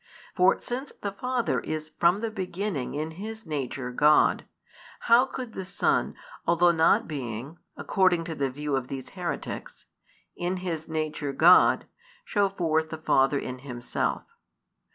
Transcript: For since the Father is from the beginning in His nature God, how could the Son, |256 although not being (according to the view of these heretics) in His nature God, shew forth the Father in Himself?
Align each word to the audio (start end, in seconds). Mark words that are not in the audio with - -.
For 0.33 0.59
since 0.59 0.91
the 1.03 1.11
Father 1.11 1.59
is 1.59 1.91
from 1.99 2.21
the 2.21 2.31
beginning 2.31 2.95
in 2.95 3.11
His 3.11 3.45
nature 3.45 3.91
God, 3.91 4.45
how 5.01 5.27
could 5.27 5.53
the 5.53 5.63
Son, 5.63 6.13
|256 6.13 6.15
although 6.47 6.71
not 6.71 7.07
being 7.07 7.59
(according 7.77 8.23
to 8.23 8.33
the 8.33 8.49
view 8.49 8.75
of 8.75 8.87
these 8.87 9.09
heretics) 9.09 9.85
in 10.35 10.57
His 10.57 10.87
nature 10.87 11.33
God, 11.33 11.85
shew 12.25 12.49
forth 12.49 12.89
the 12.89 12.97
Father 12.97 13.37
in 13.37 13.59
Himself? 13.59 14.23